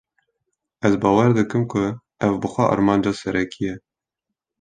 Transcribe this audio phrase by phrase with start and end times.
[0.87, 1.75] Ez bawer dikim ku
[2.27, 3.73] ev bi xwe armanca serekî ye